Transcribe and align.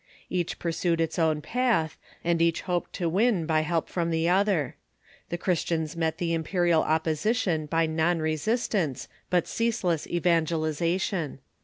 Each 0.31 0.57
pursued 0.57 0.99
its 0.99 1.19
own 1.19 1.41
path, 1.43 1.95
and 2.23 2.41
each 2.41 2.61
hoped 2.61 2.91
to 2.93 3.07
w^n 3.11 3.45
by 3.45 3.61
help 3.61 3.87
from 3.87 4.09
the 4.09 4.27
other. 4.27 4.75
The 5.29 5.37
Christians 5.37 5.95
met 5.95 6.17
the 6.17 6.33
imperial 6.33 6.81
opposition 6.81 7.67
by 7.67 7.85
non 7.85 8.17
resistance 8.17 9.07
but 9.29 9.47
ceaseless 9.47 10.07
evangelization. 10.07 11.37